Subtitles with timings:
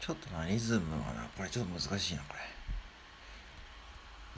[0.00, 2.59] ちょっとな、リズムがな、これちょっと難しいな、これ。